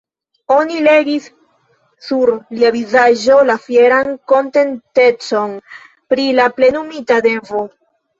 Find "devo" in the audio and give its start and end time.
7.27-7.63